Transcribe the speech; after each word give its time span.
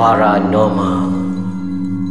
Paranormal. 0.00 1.12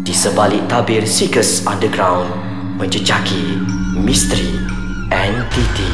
Di 0.06 0.14
sebalik 0.14 0.62
tabir 0.70 1.10
Seekers 1.10 1.66
Underground 1.66 2.30
Menjejaki 2.78 3.58
misteri 3.98 4.62
entiti 5.10 5.90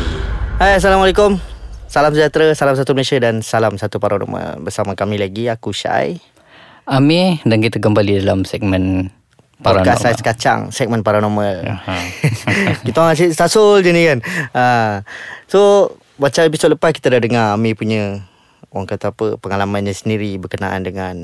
Hai 0.60 0.76
Assalamualaikum. 0.76 1.40
Salam 1.88 2.12
sejahtera, 2.12 2.52
salam 2.52 2.76
satu 2.76 2.92
Malaysia 2.92 3.16
dan 3.24 3.40
salam 3.40 3.80
satu 3.80 4.04
paranormal. 4.04 4.60
Bersama 4.60 4.92
kami 4.92 5.16
lagi, 5.16 5.48
aku 5.48 5.72
Syai. 5.72 6.20
Amir 6.84 7.40
dan 7.48 7.64
kita 7.64 7.80
kembali 7.80 8.28
dalam 8.28 8.44
segmen 8.44 9.08
Podcast 9.64 10.04
paranormal. 10.04 10.04
Saiz 10.04 10.20
Kacang, 10.20 10.76
segmen 10.76 11.00
paranormal. 11.00 11.80
Kita 12.92 13.08
orang 13.08 13.16
asyik 13.16 13.40
tasul 13.40 13.80
je 13.80 13.96
ni 13.96 14.04
kan? 14.04 14.20
Ha. 14.52 14.64
So, 15.48 15.96
macam 16.20 16.44
episod 16.44 16.76
lepas 16.76 16.92
kita 16.92 17.08
dah 17.08 17.24
dengar 17.24 17.56
Amir 17.56 17.80
punya 17.80 18.20
Orang 18.76 18.92
kata 18.92 19.16
apa, 19.16 19.40
pengalamannya 19.40 19.96
sendiri 19.96 20.36
berkenaan 20.36 20.84
dengan 20.84 21.16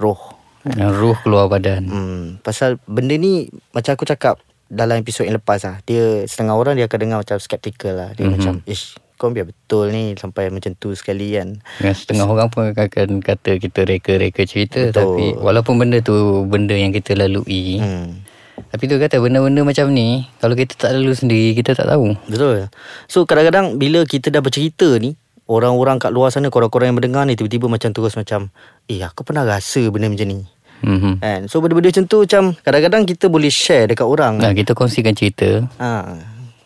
roh 0.00 0.18
Yang 0.64 0.92
ruh 0.96 1.16
keluar 1.24 1.48
badan. 1.48 1.88
Hmm, 1.88 2.24
pasal 2.44 2.76
benda 2.84 3.16
ni 3.16 3.48
macam 3.72 3.96
aku 3.96 4.04
cakap 4.04 4.40
dalam 4.70 5.00
episod 5.00 5.26
yang 5.26 5.36
lepas 5.36 5.66
lah. 5.66 5.80
Dia 5.84 6.24
setengah 6.24 6.54
orang 6.54 6.78
dia 6.78 6.86
akan 6.86 6.98
dengar 7.00 7.18
macam 7.24 7.36
skeptical 7.40 7.96
lah. 7.96 8.10
Dia 8.14 8.28
mm-hmm. 8.28 8.34
macam, 8.38 8.54
ish, 8.68 9.00
kau 9.20 9.28
biar 9.28 9.50
betul 9.50 9.92
ni 9.92 10.16
sampai 10.16 10.48
macam 10.48 10.72
tu 10.78 10.94
sekali 10.96 11.36
kan. 11.36 11.58
Yang 11.84 12.06
setengah 12.06 12.24
orang 12.24 12.48
pun 12.48 12.72
akan 12.72 13.20
kata 13.20 13.60
kita 13.60 13.84
reka-reka 13.84 14.42
cerita 14.48 14.88
Betul. 14.88 14.96
tapi 14.96 15.24
walaupun 15.36 15.76
benda 15.76 16.00
tu 16.00 16.48
benda 16.48 16.72
yang 16.72 16.94
kita 16.94 17.12
lalui. 17.18 17.82
Hmm. 17.82 18.24
Tapi 18.60 18.84
tu 18.88 18.96
kata 18.96 19.20
benda-benda 19.20 19.60
macam 19.66 19.92
ni 19.92 20.24
kalau 20.40 20.56
kita 20.56 20.76
tak 20.76 20.96
lalui 20.96 21.12
sendiri 21.12 21.52
kita 21.52 21.76
tak 21.76 21.90
tahu. 21.90 22.16
Betul. 22.30 22.72
So 23.10 23.28
kadang-kadang 23.28 23.76
bila 23.76 24.06
kita 24.08 24.32
dah 24.32 24.40
bercerita 24.40 24.96
ni, 24.96 25.18
orang-orang 25.50 25.98
kat 25.98 26.14
luar 26.14 26.30
sana, 26.30 26.46
korang-korang 26.46 26.94
yang 26.94 26.98
mendengar 27.02 27.26
ni 27.26 27.34
tiba-tiba 27.34 27.66
macam 27.66 27.90
terus 27.90 28.14
macam, 28.14 28.54
eh 28.86 29.02
aku 29.02 29.26
pernah 29.26 29.42
rasa 29.42 29.82
benda 29.90 30.06
macam 30.06 30.30
ni. 30.30 30.46
Mhm. 30.80 31.20
Kan? 31.20 31.40
So 31.50 31.58
benda-benda 31.58 31.90
macam 31.90 32.06
tu 32.06 32.22
macam 32.22 32.42
kadang-kadang 32.62 33.02
kita 33.04 33.26
boleh 33.26 33.50
share 33.50 33.90
dekat 33.90 34.06
orang. 34.06 34.38
Nah, 34.38 34.54
kita 34.54 34.72
kongsikan 34.72 35.12
cerita 35.12 35.66
Ha, 35.76 36.16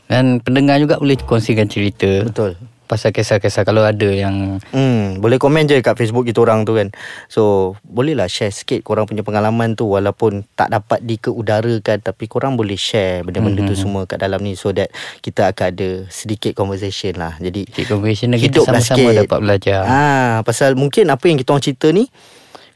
dan 0.07 0.39
pendengar 0.45 0.79
juga 0.79 1.01
boleh 1.01 1.17
kongsikan 1.17 1.67
cerita 1.67 2.29
betul. 2.29 2.53
Pasal 2.85 3.11
kisah-kisah 3.11 3.65
kalau 3.65 3.83
ada 3.85 4.09
yang 4.09 4.61
Hmm, 4.71 5.19
boleh 5.25 5.41
komen 5.41 5.65
je 5.67 5.81
kat 5.81 5.97
Facebook 5.97 6.29
kita 6.29 6.45
orang 6.45 6.69
tu 6.69 6.77
kan. 6.77 6.93
So, 7.33 7.75
bolehlah 7.85 8.29
share 8.29 8.53
sikit 8.53 8.85
korang 8.85 9.09
punya 9.09 9.25
pengalaman 9.25 9.75
tu 9.75 9.89
walaupun 9.89 10.45
tak 10.55 10.71
dapat 10.71 11.01
dikeudarakan 11.05 12.05
tapi 12.05 12.25
korang 12.29 12.55
boleh 12.55 12.77
share 12.77 13.25
benda-benda 13.25 13.65
mm-hmm. 13.65 13.75
tu 13.75 13.83
semua 13.89 14.03
kat 14.05 14.21
dalam 14.21 14.41
ni 14.45 14.55
so 14.55 14.71
that 14.71 14.93
kita 15.25 15.51
akan 15.51 15.67
ada 15.73 15.89
sedikit 16.13 16.53
conversation 16.53 17.17
lah. 17.17 17.37
Jadi 17.41 17.67
Sedikit 17.71 17.97
conversation 17.97 18.29
dan 18.35 18.39
kita 18.41 18.59
sama-sama 18.63 19.11
sikit. 19.11 19.21
dapat 19.27 19.39
belajar. 19.41 19.81
Ah, 19.87 20.35
pasal 20.45 20.77
mungkin 20.77 21.09
apa 21.09 21.25
yang 21.27 21.39
kita 21.41 21.51
orang 21.55 21.65
cerita 21.65 21.89
ni 21.91 22.09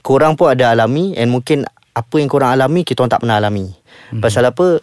korang 0.00 0.34
pun 0.38 0.48
ada 0.48 0.72
alami 0.72 1.12
and 1.18 1.28
mungkin 1.28 1.68
apa 1.92 2.14
yang 2.16 2.30
korang 2.30 2.54
alami 2.54 2.86
kita 2.86 3.04
orang 3.04 3.12
tak 3.12 3.20
pernah 3.26 3.36
alami. 3.42 3.68
Mm-hmm. 3.68 4.22
Pasal 4.22 4.46
apa? 4.48 4.80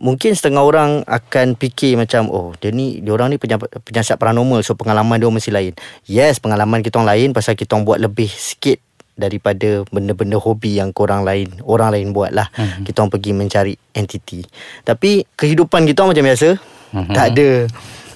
Mungkin 0.00 0.32
setengah 0.32 0.64
orang 0.64 1.04
akan 1.04 1.60
fikir 1.60 2.00
macam 2.00 2.32
oh 2.32 2.56
dia 2.56 2.72
ni 2.72 3.04
dia 3.04 3.12
orang 3.12 3.30
ni 3.30 3.36
penyiasat 3.36 4.16
paranormal 4.16 4.64
so 4.64 4.72
pengalaman 4.72 5.20
dia 5.20 5.28
mesti 5.28 5.52
lain. 5.52 5.76
Yes, 6.08 6.40
pengalaman 6.40 6.80
kita 6.80 6.96
orang 6.96 7.12
lain 7.12 7.28
pasal 7.36 7.52
kita 7.52 7.76
orang 7.76 7.84
buat 7.84 7.98
lebih 8.00 8.32
sikit 8.32 8.80
daripada 9.20 9.84
benda-benda 9.92 10.40
hobi 10.40 10.80
yang 10.80 10.96
korang 10.96 11.20
lain 11.28 11.52
orang 11.68 11.92
lain 11.92 12.16
buat 12.16 12.32
lah. 12.32 12.48
Mm-hmm. 12.56 12.84
Kita 12.88 12.96
orang 13.04 13.12
pergi 13.12 13.30
mencari 13.36 13.74
entiti. 13.92 14.40
Tapi 14.80 15.28
kehidupan 15.36 15.84
kita 15.84 16.00
orang 16.00 16.16
macam 16.16 16.26
biasa. 16.32 16.48
Mm-hmm. 16.96 17.14
Tak 17.14 17.26
ada 17.36 17.48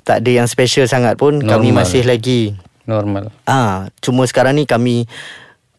tak 0.04 0.16
ada 0.24 0.30
yang 0.32 0.48
special 0.48 0.88
sangat 0.88 1.20
pun. 1.20 1.44
Kami 1.44 1.68
Normal. 1.68 1.84
masih 1.84 2.08
lagi 2.08 2.56
Normal. 2.88 3.32
Ah, 3.48 3.88
cuma 4.00 4.24
sekarang 4.28 4.60
ni 4.60 4.64
kami 4.64 5.08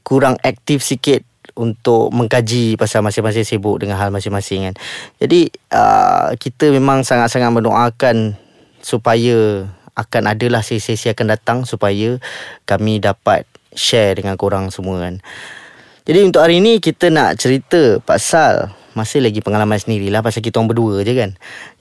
kurang 0.06 0.38
aktif 0.42 0.86
sikit 0.86 1.26
untuk 1.56 2.12
mengkaji 2.12 2.76
pasal 2.76 3.02
masing-masing 3.02 3.48
sibuk 3.48 3.80
dengan 3.80 3.96
hal 3.96 4.12
masing-masing 4.12 4.72
kan. 4.72 4.76
Jadi 5.24 5.48
uh, 5.72 6.36
kita 6.36 6.70
memang 6.70 7.08
sangat-sangat 7.08 7.52
mendoakan 7.52 8.36
supaya 8.84 9.66
akan 9.96 10.24
adalah 10.36 10.60
sesi-sesi 10.60 11.08
akan 11.16 11.32
datang 11.32 11.58
supaya 11.64 12.20
kami 12.68 13.00
dapat 13.00 13.48
share 13.72 14.20
dengan 14.20 14.36
korang 14.36 14.68
semua 14.70 15.00
kan. 15.00 15.24
Jadi 16.06 16.20
untuk 16.22 16.44
hari 16.44 16.62
ni 16.62 16.78
kita 16.84 17.10
nak 17.10 17.40
cerita 17.42 17.98
pasal 18.04 18.70
masih 18.94 19.20
lagi 19.20 19.44
pengalaman 19.44 19.76
sendirilah 19.76 20.24
pasal 20.24 20.40
kita 20.44 20.60
orang 20.60 20.72
berdua 20.72 20.96
je 21.02 21.14
kan. 21.16 21.32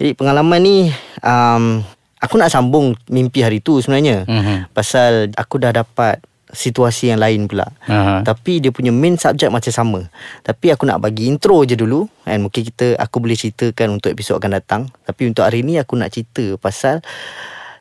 Jadi 0.00 0.10
pengalaman 0.16 0.60
ni 0.62 0.76
um, 1.20 1.84
aku 2.18 2.40
nak 2.40 2.48
sambung 2.48 2.96
mimpi 3.10 3.44
hari 3.44 3.60
tu 3.60 3.78
sebenarnya. 3.84 4.24
Mhm. 4.24 4.72
Pasal 4.72 5.34
aku 5.36 5.60
dah 5.60 5.74
dapat 5.76 6.24
situasi 6.54 7.12
yang 7.12 7.20
lain 7.20 7.50
pula. 7.50 7.68
Aha. 7.90 8.22
Tapi 8.22 8.62
dia 8.62 8.70
punya 8.70 8.94
main 8.94 9.18
subjek 9.18 9.50
macam 9.52 9.72
sama. 9.74 10.00
Tapi 10.46 10.72
aku 10.72 10.86
nak 10.88 11.02
bagi 11.02 11.28
intro 11.28 11.66
je 11.66 11.74
dulu 11.76 12.06
and 12.24 12.46
mungkin 12.46 12.62
kita 12.64 12.96
aku 12.96 13.20
boleh 13.20 13.36
ceritakan 13.36 14.00
untuk 14.00 14.14
episod 14.14 14.38
akan 14.38 14.56
datang. 14.56 14.82
Tapi 15.04 15.28
untuk 15.28 15.44
hari 15.44 15.66
ni 15.66 15.76
aku 15.76 15.98
nak 15.98 16.14
cerita 16.14 16.56
pasal 16.56 17.04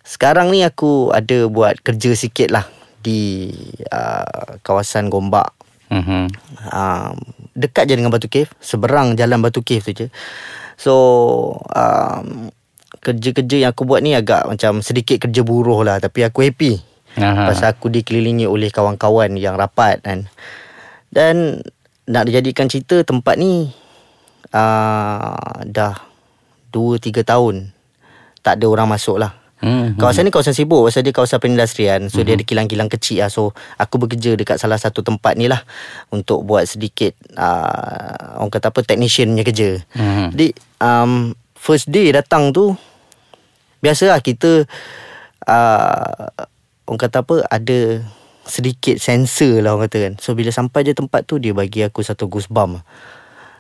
sekarang 0.04 0.52
ni 0.52 0.68
aku 0.68 1.16
ada 1.16 1.48
buat 1.48 1.80
kerja 1.80 2.12
sikit 2.12 2.52
lah 2.52 2.68
di 3.00 3.54
uh, 3.88 4.60
kawasan 4.60 5.08
Gombak. 5.08 5.56
Mhm. 5.94 6.28
Um, 6.74 7.16
dekat 7.54 7.86
je 7.88 7.96
dengan 7.96 8.10
Batu 8.10 8.28
Cave, 8.28 8.50
seberang 8.58 9.14
jalan 9.14 9.40
Batu 9.40 9.62
Cave 9.62 9.86
tu 9.86 9.94
je. 9.94 10.08
So 10.76 10.94
um, 11.72 12.50
kerja-kerja 13.04 13.68
yang 13.68 13.72
aku 13.76 13.84
buat 13.84 14.00
ni 14.00 14.16
agak 14.16 14.48
macam 14.48 14.80
sedikit 14.80 15.28
kerja 15.28 15.44
buruh 15.44 15.84
lah 15.84 16.00
tapi 16.00 16.24
aku 16.24 16.44
happy. 16.44 16.93
Aha. 17.18 17.54
Pasal 17.54 17.74
aku 17.74 17.94
dikelilingi 17.94 18.50
oleh 18.50 18.74
kawan-kawan 18.74 19.38
yang 19.38 19.54
rapat 19.58 20.02
kan. 20.02 20.26
Dan 21.14 21.62
nak 22.10 22.26
dijadikan 22.26 22.68
cerita 22.68 23.06
tempat 23.06 23.38
ni 23.38 23.70
uh, 24.52 25.58
dah 25.64 25.96
2-3 26.74 27.22
tahun 27.24 27.56
tak 28.44 28.60
ada 28.60 28.66
orang 28.68 28.90
masuk 28.90 29.22
lah. 29.22 29.44
Mhm. 29.64 29.96
Kawasan 29.96 30.28
ni 30.28 30.32
kawasan 30.36 30.52
sibuk 30.52 30.84
Pasal 30.84 31.08
dia 31.08 31.16
kawasan 31.16 31.40
perindustrian 31.40 32.12
So 32.12 32.20
mm-hmm. 32.20 32.28
dia 32.28 32.34
ada 32.36 32.44
kilang-kilang 32.44 32.90
kecil 32.92 33.24
lah 33.24 33.32
So 33.32 33.56
aku 33.80 33.96
bekerja 33.96 34.36
dekat 34.36 34.60
salah 34.60 34.76
satu 34.76 35.08
tempat 35.08 35.40
ni 35.40 35.48
lah 35.48 35.64
Untuk 36.12 36.44
buat 36.44 36.68
sedikit 36.68 37.16
uh, 37.40 38.44
Orang 38.44 38.52
kata 38.52 38.76
apa 38.76 38.84
Technician 38.84 39.32
punya 39.32 39.48
kerja 39.48 39.70
Mhm. 39.96 40.36
Jadi 40.36 40.48
um, 40.84 41.32
First 41.56 41.88
day 41.88 42.12
datang 42.12 42.52
tu 42.52 42.76
Biasalah 43.80 44.20
kita 44.20 44.68
uh, 45.48 46.28
Orang 46.88 47.00
kata 47.00 47.24
apa 47.24 47.44
Ada 47.48 48.04
Sedikit 48.44 49.00
sensor 49.00 49.64
lah 49.64 49.76
orang 49.76 49.88
kata 49.88 49.98
kan 50.10 50.14
So 50.20 50.36
bila 50.36 50.52
sampai 50.52 50.84
je 50.84 50.92
tempat 50.92 51.24
tu 51.24 51.40
Dia 51.40 51.56
bagi 51.56 51.80
aku 51.84 52.04
satu 52.04 52.28
goosebump 52.28 52.84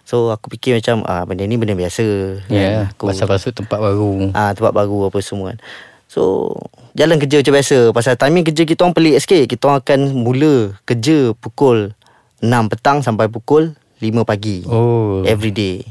So 0.03 0.35
aku 0.35 0.51
fikir 0.51 0.84
macam 0.84 1.07
ah 1.07 1.23
Benda 1.23 1.47
ni 1.47 1.56
benda 1.56 1.75
biasa 1.79 2.03
Ya, 2.51 2.91
aku, 2.91 3.07
pasal 3.07 3.31
masuk 3.31 3.56
tempat 3.56 3.79
baru. 3.79 4.35
Ah 4.35 4.51
tempat 4.51 4.75
baru 4.75 5.07
apa 5.07 5.19
semua 5.23 5.56
kan. 5.56 5.59
So 6.11 6.53
jalan 6.94 7.17
kerja 7.17 7.39
macam 7.39 7.56
biasa 7.56 7.78
pasal 7.95 8.19
timing 8.19 8.44
kerja 8.44 8.67
kita 8.67 8.84
orang 8.84 8.95
pelik 8.95 9.17
sikit. 9.23 9.47
Kita 9.47 9.63
orang 9.72 9.79
akan 9.79 10.00
mula 10.11 10.75
kerja 10.84 11.31
pukul 11.40 11.95
6 12.44 12.51
petang 12.69 13.00
sampai 13.00 13.31
pukul 13.31 13.73
5 14.03 14.28
pagi. 14.28 14.67
Oh. 14.67 15.23
Every 15.23 15.55
day. 15.55 15.88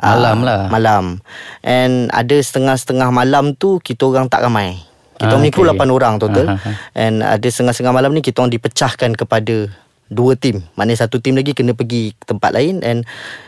Malam 0.00 0.46
lah. 0.46 0.72
Malam. 0.72 1.20
And 1.60 2.08
ada 2.14 2.40
setengah-setengah 2.40 3.12
malam 3.12 3.52
tu 3.58 3.82
kita 3.82 4.08
orang 4.08 4.32
tak 4.32 4.46
ramai. 4.46 4.80
Kita 5.20 5.28
Ah, 5.28 5.36
punya 5.36 5.52
crew 5.52 5.68
okay. 5.68 5.76
8 5.76 5.92
orang 5.92 6.14
total. 6.16 6.46
Ah, 6.48 6.56
ah, 6.56 6.68
ah. 6.72 6.76
And 6.96 7.20
ada 7.20 7.44
setengah-setengah 7.44 7.92
malam 7.92 8.10
ni 8.10 8.24
kita 8.24 8.40
orang 8.40 8.50
dipecahkan 8.50 9.12
kepada 9.12 9.68
dua 10.08 10.32
tim. 10.34 10.64
Maknanya 10.74 11.04
satu 11.04 11.20
tim 11.20 11.36
lagi 11.36 11.52
kena 11.52 11.76
pergi 11.76 12.16
tempat 12.18 12.50
lain 12.50 12.80
and 12.80 13.04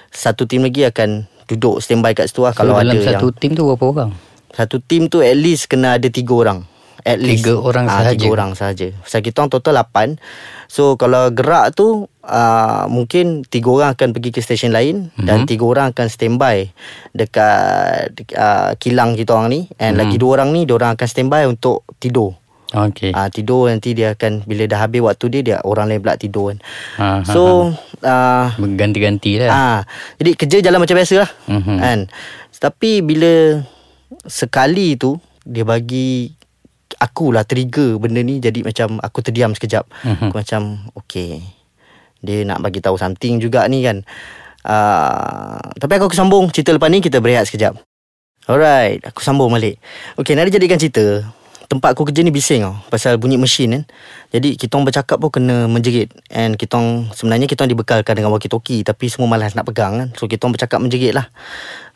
satu 0.09 0.45
tim 0.45 0.61
lagi 0.61 0.85
akan 0.85 1.25
duduk 1.49 1.81
standby 1.81 2.13
kat 2.13 2.29
situ 2.29 2.45
lah 2.45 2.53
So, 2.53 2.61
kalau 2.61 2.77
dalam 2.77 2.87
ada 2.87 2.95
yang 2.95 3.09
satu 3.09 3.33
tim 3.33 3.57
tu 3.57 3.65
berapa 3.65 3.83
orang? 3.83 4.11
satu 4.53 4.77
tim 4.79 5.09
tu 5.09 5.25
at 5.25 5.33
least 5.33 5.67
kena 5.67 5.97
ada 5.97 6.07
tiga 6.07 6.37
orang. 6.37 6.69
At 7.03 7.19
least. 7.19 7.43
Tiga 7.43 7.59
orang 7.59 7.91
Ah, 7.91 8.07
sahaja? 8.07 8.15
Tiga 8.15 8.27
orang 8.31 8.51
sahaja. 8.55 8.89
Pasal 9.03 9.21
kita 9.27 9.43
orang 9.43 9.51
total 9.51 9.75
lapan. 9.75 10.09
So 10.71 10.95
kalau 10.95 11.29
gerak 11.35 11.75
tu 11.75 12.07
uh, 12.25 12.85
mungkin 12.87 13.43
tiga 13.45 13.69
orang 13.69 13.91
akan 13.99 14.15
pergi 14.15 14.31
ke 14.33 14.41
stesen 14.41 14.71
lain 14.73 15.11
mm-hmm. 15.11 15.27
dan 15.27 15.45
tiga 15.45 15.67
orang 15.67 15.91
akan 15.93 16.07
standby 16.09 16.71
dekat 17.13 18.15
uh, 18.39 18.73
kilang 18.79 19.19
kita 19.19 19.35
orang 19.35 19.51
ni 19.51 19.61
and 19.77 19.99
mm-hmm. 19.99 20.01
lagi 20.01 20.17
dua 20.17 20.31
orang 20.41 20.55
ni 20.55 20.65
dia 20.65 20.79
orang 20.79 20.95
akan 20.95 21.09
standby 21.11 21.45
untuk 21.45 21.85
tidur. 21.99 22.39
Okey. 22.73 23.13
Ah 23.13 23.29
tidur 23.29 23.69
nanti 23.69 23.93
dia 23.93 24.17
akan 24.17 24.49
bila 24.49 24.65
dah 24.65 24.81
habis 24.81 25.05
waktu 25.05 25.25
dia 25.29 25.41
dia 25.45 25.57
orang 25.61 25.93
lain 25.93 26.01
pula 26.01 26.17
tidur 26.17 26.57
kan. 26.57 26.59
Ha, 26.97 27.07
ha, 27.21 27.29
So 27.29 27.69
uh, 28.01 28.47
Berganti-ganti 28.57 29.45
lah. 29.45 29.51
Ah, 29.53 29.79
jadi 30.17 30.31
kerja 30.41 30.57
jalan 30.65 30.81
macam 30.81 30.97
biasa 30.97 31.15
lah. 31.21 31.31
Mhm. 31.51 31.57
Mm-hmm. 31.59 31.79
Kan? 31.85 31.99
Tapi 32.57 32.91
bila 33.05 33.61
sekali 34.25 34.95
tu 34.97 35.19
dia 35.43 35.67
bagi 35.67 36.31
aku 37.03 37.35
lah 37.35 37.43
trigger 37.43 37.99
benda 37.99 38.23
ni 38.23 38.39
jadi 38.39 38.63
macam 38.63 39.03
aku 39.03 39.19
terdiam 39.27 39.51
sekejap. 39.51 39.85
Mhm. 39.91 40.07
Mm-hmm. 40.07 40.29
Aku 40.31 40.35
macam 40.39 40.63
okay. 40.95 41.43
Dia 42.23 42.47
nak 42.47 42.63
bagi 42.63 42.79
tahu 42.79 42.95
something 42.95 43.43
juga 43.43 43.67
ni 43.67 43.83
kan. 43.83 44.07
Uh, 44.63 45.59
tapi 45.83 45.99
aku, 45.99 46.07
aku 46.07 46.15
sambung 46.15 46.47
cerita 46.55 46.71
lepas 46.71 46.87
ni 46.87 47.03
kita 47.03 47.19
berehat 47.19 47.51
sekejap. 47.51 47.75
Alright, 48.47 49.03
aku 49.03 49.19
sambung 49.23 49.51
balik. 49.51 49.83
Okay, 50.15 50.39
nak 50.39 50.47
dijadikan 50.47 50.79
cerita. 50.79 51.27
tempat 51.73 51.97
aku 51.97 52.05
kerja 52.05 52.21
ni 52.21 52.29
bising 52.29 52.69
tau 52.69 52.77
pasal 52.93 53.17
bunyi 53.17 53.41
mesin 53.41 53.73
kan. 53.73 53.83
Jadi 54.29 54.61
kita 54.61 54.77
orang 54.77 54.93
bercakap 54.93 55.17
pun 55.17 55.33
kena 55.33 55.65
menjerit 55.65 56.13
and 56.29 56.61
kita 56.61 56.77
orang 56.77 57.09
sebenarnya 57.17 57.49
kita 57.49 57.65
orang 57.65 57.73
dibekalkan 57.73 58.13
dengan 58.13 58.29
walkie 58.29 58.53
talkie 58.53 58.85
tapi 58.85 59.09
semua 59.09 59.25
malas 59.25 59.57
nak 59.57 59.65
pegang 59.65 59.97
kan. 59.97 60.09
So 60.13 60.29
kita 60.29 60.45
orang 60.45 60.61
bercakap 60.61 60.85
menjerit 60.85 61.17
lah. 61.17 61.33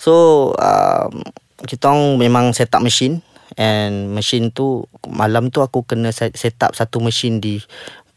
So 0.00 0.48
um, 0.56 1.20
kita 1.68 1.92
orang 1.92 2.16
memang 2.16 2.44
set 2.56 2.72
up 2.72 2.80
mesin 2.80 3.20
and 3.56 4.12
mesin 4.12 4.52
tu 4.52 4.84
malam 5.08 5.48
tu 5.48 5.64
aku 5.64 5.82
kena 5.82 6.12
set 6.12 6.56
up 6.62 6.76
satu 6.76 7.00
mesin 7.00 7.40
di 7.40 7.58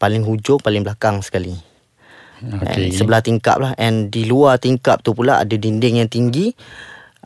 paling 0.00 0.24
hujung 0.24 0.60
paling 0.60 0.84
belakang 0.84 1.20
sekali. 1.20 1.70
Okey. 2.40 2.88
And 2.88 2.96
sebelah 2.96 3.20
tingkap 3.20 3.60
lah 3.60 3.76
And 3.76 4.08
di 4.08 4.24
luar 4.24 4.56
tingkap 4.56 5.04
tu 5.04 5.12
pula 5.12 5.44
Ada 5.44 5.60
dinding 5.60 6.00
yang 6.00 6.08
tinggi 6.08 6.56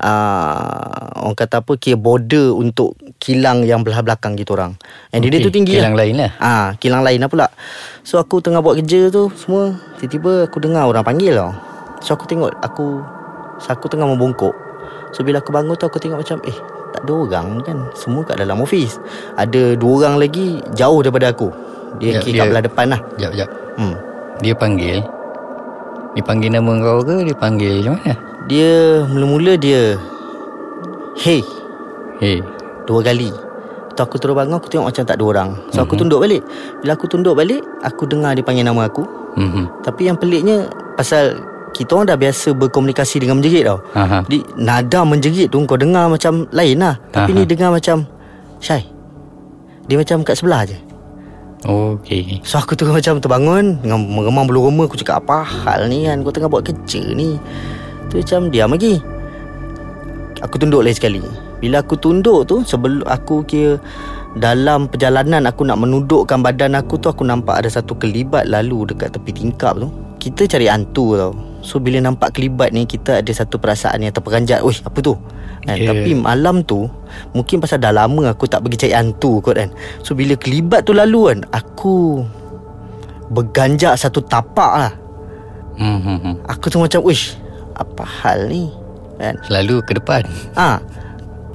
uh, 0.03 1.23
Orang 1.23 1.39
kata 1.39 1.63
apa 1.63 1.79
Kira 1.79 1.95
border 1.95 2.51
untuk 2.51 2.99
Kilang 3.23 3.63
yang 3.63 3.87
belah 3.87 4.03
belakang 4.03 4.35
kita 4.35 4.59
orang 4.59 4.75
And 5.15 5.23
okay. 5.23 5.39
Okey, 5.39 5.47
tu 5.47 5.55
tinggi 5.55 5.79
kilang 5.79 5.95
lain 5.95 6.19
lah. 6.19 6.33
Ah, 6.43 6.67
Kilang 6.83 7.07
lain 7.07 7.23
lah 7.23 7.31
pula 7.31 7.47
So 8.03 8.19
aku 8.19 8.43
tengah 8.43 8.59
buat 8.59 8.75
kerja 8.83 9.07
tu 9.15 9.31
Semua 9.39 9.79
Tiba-tiba 10.03 10.51
aku 10.51 10.59
dengar 10.59 10.91
orang 10.91 11.07
panggil 11.07 11.39
tau 11.39 11.55
So 12.03 12.19
aku 12.19 12.27
tengok 12.27 12.51
Aku 12.59 13.07
so 13.63 13.71
Aku 13.71 13.87
tengah 13.87 14.11
membongkok 14.11 14.74
So 15.11 15.23
bila 15.23 15.39
aku 15.39 15.51
bangun 15.51 15.75
tu 15.75 15.87
Aku 15.87 15.97
tengok 15.97 16.21
macam 16.21 16.39
Eh 16.43 16.57
tak 16.91 17.03
ada 17.03 17.13
orang 17.13 17.47
kan 17.61 17.79
Semua 17.93 18.23
kat 18.23 18.37
dalam 18.37 18.59
office 18.59 18.99
Ada 19.35 19.75
dua 19.75 19.93
orang 20.01 20.19
lagi 20.19 20.59
Jauh 20.73 21.01
daripada 21.01 21.31
aku 21.31 21.51
Dia 21.99 22.19
Ya, 22.19 22.21
kira 22.21 22.37
kat 22.37 22.47
belah 22.49 22.65
depan 22.65 22.87
lah 22.89 23.01
Jap, 23.17 23.33
jap. 23.33 23.49
Hmm 23.75 23.95
Dia 24.39 24.55
panggil. 24.55 24.99
Dia 26.13 26.23
panggil 26.23 26.51
nama 26.51 26.73
kau 26.79 27.03
ke? 27.03 27.17
Dia 27.23 27.37
panggil 27.37 27.75
macam 27.81 27.95
mana? 27.99 28.15
Dia 28.47 28.71
mula-mula 29.07 29.53
dia 29.55 29.99
Hey 31.15 31.43
Hey. 32.19 32.43
Dua 32.85 33.01
kali 33.01 33.31
Tu 33.95 34.01
aku 34.01 34.19
terus 34.19 34.35
bangun 34.35 34.59
Aku 34.59 34.67
tengok 34.67 34.91
macam 34.91 35.03
tak 35.03 35.17
ada 35.19 35.25
orang 35.25 35.51
So 35.71 35.83
aku 35.83 35.95
tunduk 35.95 36.19
balik 36.19 36.43
Bila 36.79 36.95
aku 36.95 37.07
tunduk 37.07 37.35
balik 37.35 37.63
Aku 37.83 38.05
dengar 38.05 38.35
dia 38.35 38.43
panggil 38.43 38.63
nama 38.63 38.87
aku 38.87 39.07
Mhm. 39.35 39.83
Tapi 39.83 40.07
yang 40.07 40.15
peliknya 40.15 40.71
Pasal 40.95 41.43
Kita 41.75 41.99
orang 41.99 42.07
dah 42.15 42.15
biasa 42.15 42.55
berkomunikasi 42.55 43.19
dengan 43.19 43.43
menjerit 43.43 43.67
tau. 43.67 43.83
Aha. 43.99 44.23
Jadi 44.31 44.47
nada 44.63 45.03
menjerit 45.03 45.51
tu 45.51 45.59
Kau 45.67 45.75
dengar 45.75 46.07
macam 46.07 46.47
lain 46.55 46.79
lah. 46.79 46.95
Tapi 47.11 47.35
Aha. 47.35 47.39
ni 47.43 47.43
dengar 47.43 47.75
macam 47.75 48.07
Syai 48.63 48.87
Dia 49.91 49.99
macam 49.99 50.23
kat 50.23 50.39
sebelah 50.39 50.63
je. 50.71 50.79
Okey. 51.67 52.45
So 52.47 52.63
aku 52.63 52.79
terus 52.79 52.95
macam 52.95 53.19
terbangun 53.19 53.83
Dengan 53.83 53.99
meremang 54.07 54.47
bulu 54.47 54.71
roma 54.71 54.87
Aku 54.87 54.95
cakap 54.95 55.27
apa 55.27 55.43
hal 55.43 55.91
ni 55.91 56.07
kan? 56.07 56.23
Kau 56.23 56.31
tengah 56.31 56.47
buat 56.47 56.63
kerja 56.63 57.03
ni. 57.11 57.43
Tu 58.07 58.23
macam 58.23 58.55
diam 58.55 58.71
lagi. 58.71 59.03
Aku 60.47 60.55
tunduk 60.63 60.87
lagi 60.87 60.95
sekali. 60.95 61.27
Bila 61.59 61.83
aku 61.83 61.99
tunduk 61.99 62.47
tu 62.47 62.63
Sebelum 62.63 63.03
aku 63.11 63.43
kira 63.43 63.83
Dalam 64.39 64.87
perjalanan 64.87 65.43
aku 65.51 65.67
nak 65.67 65.83
menundukkan 65.83 66.39
badan 66.39 66.79
aku 66.79 67.03
tu 67.03 67.11
Aku 67.11 67.27
nampak 67.27 67.67
ada 67.67 67.71
satu 67.73 67.99
kelibat 67.99 68.47
lalu 68.47 68.95
dekat 68.95 69.11
tepi 69.11 69.35
tingkap 69.35 69.75
tu. 69.75 69.91
Kita 70.23 70.47
cari 70.47 70.71
hantu 70.71 71.19
tau 71.19 71.54
So 71.65 71.81
bila 71.81 71.97
nampak 71.99 72.37
kelibat 72.37 72.71
ni 72.71 72.85
Kita 72.85 73.19
ada 73.19 73.33
satu 73.33 73.57
perasaan 73.57 73.99
yang 73.99 74.13
terperanjat 74.13 74.61
Wih 74.61 74.77
apa 74.79 75.01
tu 75.01 75.17
kan? 75.65 75.75
Yeah. 75.75 75.89
Tapi 75.89 76.13
malam 76.13 76.61
tu 76.61 76.85
Mungkin 77.33 77.59
pasal 77.59 77.81
dah 77.81 77.89
lama 77.91 78.29
aku 78.29 78.45
tak 78.45 78.61
pergi 78.61 78.85
cari 78.85 78.95
hantu 78.95 79.41
kot 79.41 79.57
kan 79.57 79.73
So 80.01 80.13
bila 80.13 80.37
kelibat 80.37 80.85
tu 80.85 80.93
lalu 80.93 81.33
kan 81.33 81.39
Aku 81.51 82.21
Berganjak 83.27 83.97
satu 83.97 84.21
tapak 84.21 84.73
lah 84.77 84.93
Mhm. 85.75 86.45
Aku 86.47 86.69
tu 86.69 86.79
macam 86.79 87.03
Wish 87.03 87.35
Apa 87.73 88.05
hal 88.05 88.47
ni 88.47 88.71
Kan 89.17 89.35
Selalu 89.43 89.83
ke 89.83 89.97
depan. 89.97 90.23
Ah, 90.53 90.79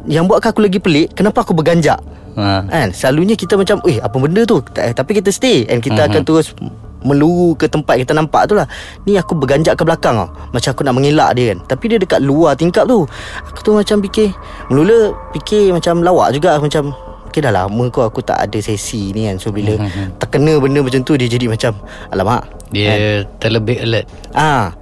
Yang 0.03 0.27
buatkan 0.27 0.51
aku 0.51 0.61
lagi 0.61 0.75
pelik 0.77 1.13
Kenapa 1.13 1.41
aku 1.41 1.53
berganjak 1.53 2.01
Ha. 2.33 2.63
Kan 2.63 2.89
Selalunya 2.91 3.33
kita 3.33 3.55
macam 3.55 3.79
Eh 3.83 3.99
apa 3.99 4.15
benda 4.15 4.43
tu 4.43 4.59
Ta- 4.65 4.91
Tapi 4.91 5.11
kita 5.13 5.29
stay 5.29 5.63
And 5.65 5.79
kita 5.79 6.01
Mhm. 6.01 6.07
akan 6.09 6.21
terus 6.23 6.51
Meluru 6.99 7.55
ke 7.55 7.65
tempat 7.65 7.95
kita 7.97 8.11
nampak 8.11 8.45
tu 8.45 8.53
lah. 8.53 8.67
Ni 9.03 9.15
aku 9.15 9.33
berganjak 9.33 9.75
ke 9.75 9.83
belakang 9.83 10.15
tau. 10.15 10.27
Macam 10.51 10.69
aku 10.69 10.83
nak 10.83 10.93
mengelak 10.93 11.31
dia 11.33 11.55
kan. 11.55 11.59
Tapi 11.65 11.83
dia 11.87 11.97
dekat 11.97 12.19
luar 12.19 12.53
tingkap 12.53 12.85
tu. 12.85 13.07
Aku 13.45 13.59
tu 13.61 13.71
macam 13.71 13.99
fikir 13.99 14.35
Mula 14.67 15.11
fikir 15.31 15.71
macam 15.71 16.01
lawak 16.01 16.33
juga. 16.33 16.55
Macam 16.55 16.91
Okay 17.29 17.39
dah 17.39 17.53
lama 17.53 17.83
kau 17.87 18.01
aku 18.01 18.19
tak 18.19 18.41
ada 18.41 18.57
sesi 18.57 19.13
ni 19.13 19.29
kan. 19.29 19.37
So 19.37 19.49
bila 19.49 19.77
terkena 20.19 20.57
benda 20.57 20.81
macam 20.81 20.99
tu 21.01 21.13
Dia 21.13 21.25
jadi 21.25 21.45
macam 21.45 21.77
Alamak. 22.09 22.43
Dia 22.69 23.23
terlebih 23.37 23.79
alert. 23.79 24.05
Ah, 24.31 24.73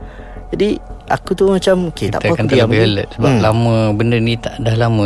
Jadi 0.49 0.79
aku 1.05 1.31
tu 1.31 1.47
macam 1.47 1.91
Okay 1.91 2.07
tak 2.07 2.19
Kita 2.19 2.23
apa 2.23 2.33
akan 2.33 2.43
aku 2.43 2.51
diam 2.51 2.67
terlebih 2.67 2.81
alert 2.87 3.09
sebab 3.13 3.29
Hmm. 3.29 3.41
lama 3.41 3.75
benda 3.91 4.17
ni 4.17 4.33
tak 4.35 4.57
dah 4.57 4.75
lama 4.75 5.05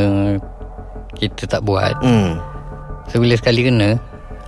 kita 1.12 1.44
tak 1.46 1.62
buat. 1.62 1.94
Hmm. 2.00 2.40
So 3.10 3.20
bila 3.20 3.36
sekali 3.36 3.62
kena 3.64 4.00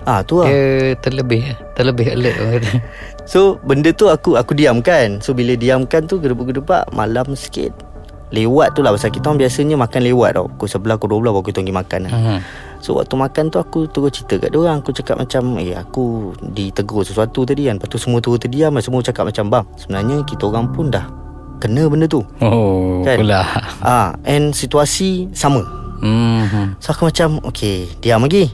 Ah 0.04 0.20
tu 0.20 0.38
lah 0.38 0.48
dia 0.48 0.92
terlebih 0.96 1.42
terlebih 1.72 2.12
alert 2.12 2.36
orang 2.38 2.52
kata. 2.58 2.70
So 3.24 3.56
benda 3.60 3.88
tu 3.88 4.06
aku 4.06 4.36
aku 4.36 4.52
diamkan 4.52 5.16
So 5.18 5.32
bila 5.32 5.56
diamkan 5.56 6.04
tu 6.04 6.20
Gedebak-gedebak 6.20 6.92
Malam 6.92 7.32
sikit 7.32 7.72
Lewat 8.28 8.76
tu 8.76 8.84
lah 8.84 8.92
Pasal 8.92 9.08
kita 9.08 9.32
orang 9.32 9.40
biasanya 9.40 9.80
makan 9.80 10.04
lewat 10.04 10.30
tau 10.34 10.44
Pukul 10.52 10.68
11 10.68 11.00
pukul 11.00 11.08
12 11.24 11.32
baru 11.32 11.40
kita 11.42 11.58
pergi 11.58 11.72
makan 11.72 12.00
lah. 12.04 12.12
Mhm. 12.12 12.38
So 12.78 12.88
waktu 12.94 13.14
makan 13.16 13.44
tu 13.48 13.56
aku 13.56 13.88
terus 13.88 14.12
cerita 14.12 14.36
kat 14.38 14.50
diorang 14.50 14.84
Aku 14.84 14.92
cakap 14.92 15.16
macam 15.16 15.56
Eh 15.56 15.72
aku 15.72 16.04
ditegur 16.42 17.00
sesuatu 17.00 17.48
tadi 17.48 17.64
kan 17.64 17.80
Lepas 17.80 17.88
tu 17.88 17.96
semua 17.96 18.20
terus 18.20 18.36
terdiam 18.36 18.76
Semua 18.76 19.00
cakap 19.00 19.24
macam 19.24 19.44
Bang 19.48 19.64
sebenarnya 19.74 20.20
kita 20.22 20.44
orang 20.44 20.68
pun 20.68 20.92
dah 20.92 21.08
Kena 21.56 21.88
benda 21.88 22.04
tu 22.04 22.20
Oh 22.44 23.00
Kan? 23.00 23.24
pula. 23.24 23.40
Ah, 23.80 24.12
And 24.20 24.52
situasi 24.52 25.32
sama 25.32 25.64
Mhm. 25.96 26.76
So 26.76 26.92
aku 26.92 27.08
macam 27.08 27.40
Okay 27.42 27.88
diam 27.98 28.20
lagi 28.20 28.52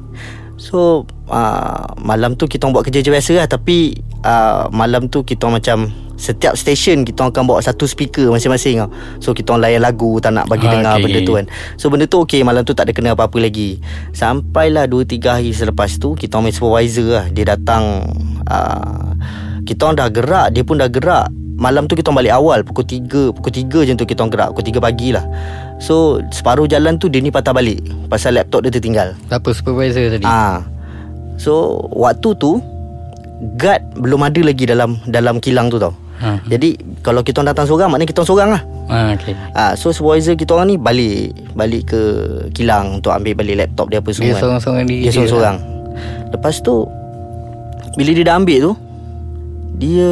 So 0.60 1.08
uh, 1.32 1.96
Malam 1.96 2.36
tu 2.36 2.44
kita 2.44 2.68
orang 2.68 2.76
buat 2.76 2.84
kerja 2.84 3.00
je 3.00 3.08
biasa 3.08 3.32
lah. 3.40 3.48
Tapi 3.48 3.96
uh, 4.22 4.68
Malam 4.68 5.08
tu 5.08 5.24
kita 5.24 5.48
orang 5.48 5.64
macam 5.64 5.88
Setiap 6.20 6.52
stesen 6.52 7.08
kita 7.08 7.24
orang 7.24 7.32
akan 7.32 7.44
bawa 7.48 7.60
satu 7.64 7.88
speaker 7.88 8.28
masing-masing 8.28 8.84
tau. 8.84 8.92
So 9.24 9.32
kita 9.32 9.56
orang 9.56 9.72
layan 9.72 9.80
lagu 9.80 10.20
Tak 10.20 10.36
nak 10.36 10.52
bagi 10.52 10.68
Ah, 10.68 10.72
dengar 10.76 10.94
okay. 11.00 11.04
benda 11.08 11.18
tu 11.24 11.32
kan. 11.40 11.46
So 11.80 11.88
benda 11.88 12.04
tu 12.04 12.20
okay 12.20 12.44
Malam 12.44 12.68
tu 12.68 12.76
tak 12.76 12.84
ada 12.84 12.92
kena 12.92 13.16
apa-apa 13.16 13.40
lagi. 13.40 13.80
Sampailah 14.12 14.84
2-3 14.84 15.40
hari 15.40 15.56
selepas 15.56 15.96
tu 15.96 16.12
Kita 16.12 16.36
orang 16.36 16.52
supervisor 16.52 17.08
lah. 17.08 17.26
Dia 17.32 17.56
datang 17.56 18.04
uh, 18.44 19.16
Kita 19.64 19.88
orang 19.88 19.96
dah 19.96 20.08
gerak 20.12 20.46
Dia 20.52 20.60
pun 20.60 20.76
dah 20.76 20.92
gerak 20.92 21.39
Malam 21.60 21.84
tu 21.84 21.92
kita 21.92 22.08
balik 22.08 22.32
awal 22.32 22.64
Pukul 22.64 22.88
3 22.88 23.36
Pukul 23.36 23.52
3 23.52 23.84
je 23.84 23.92
tu 23.92 24.08
kita 24.08 24.24
gerak 24.26 24.50
Pukul 24.50 24.72
3 24.72 24.80
pagi 24.80 25.12
lah 25.12 25.22
So 25.76 26.24
separuh 26.26 26.64
jalan 26.64 26.96
tu 26.96 27.06
Dia 27.06 27.20
ni 27.20 27.28
patah 27.28 27.52
balik 27.52 27.84
Pasal 28.08 28.34
laptop 28.34 28.64
dia 28.64 28.72
tertinggal 28.72 29.12
Apa 29.28 29.52
supervisor 29.52 30.08
tadi? 30.08 30.24
Ah, 30.24 30.64
So 31.36 31.52
waktu 31.92 32.32
tu 32.34 32.64
Guard 33.54 33.92
belum 33.94 34.24
ada 34.24 34.40
lagi 34.40 34.64
dalam 34.64 34.96
Dalam 35.04 35.36
kilang 35.38 35.68
tu 35.68 35.76
tau 35.76 35.92
Ha. 36.20 36.36
Jadi 36.44 36.76
Kalau 37.00 37.24
kita 37.24 37.40
datang 37.40 37.64
seorang 37.64 37.88
Maknanya 37.88 38.08
kita 38.08 38.20
orang 38.20 38.28
seorang 38.28 38.50
lah 38.52 38.62
Ah, 38.88 39.16
okay. 39.16 39.32
Ah, 39.52 39.72
So 39.72 39.88
supervisor 39.88 40.36
kita 40.36 40.52
orang 40.52 40.68
ni 40.68 40.76
Balik 40.76 41.32
Balik 41.52 41.88
ke 41.88 42.00
kilang 42.52 43.00
Untuk 43.00 43.08
ambil 43.10 43.32
balik 43.32 43.56
laptop 43.58 43.88
dia 43.88 44.00
apa 44.00 44.12
semua 44.12 44.24
Dia 44.26 44.32
kan. 44.34 44.40
seorang-seorang 44.42 44.84
diri 44.84 45.00
Dia 45.00 45.04
dia 45.06 45.12
seorang-seorang 45.16 45.56
Lepas 46.30 46.60
tu 46.60 46.84
Bila 47.96 48.10
dia 48.12 48.24
dah 48.26 48.36
ambil 48.36 48.58
tu 48.60 48.72
Dia 49.78 50.10